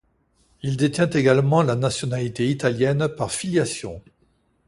[0.63, 4.01] Il détient également la nationalité italienne par filiation.